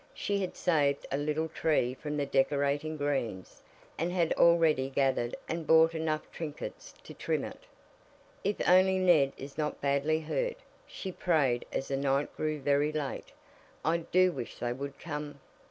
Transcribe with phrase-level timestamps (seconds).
[0.15, 3.61] She had saved a little tree from the decorating greens,
[3.99, 7.67] and had already gathered and bought enough trinkets to trim it.
[8.43, 13.31] "If only Ned is not badly hurt," she prayed as the night grew very late.
[13.85, 15.39] "I do wish they would come."